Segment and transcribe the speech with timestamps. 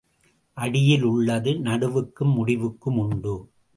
[0.57, 3.35] அடியில் உள்ளது நடுவுக்கும் முடிவுக்கும் உண்டு.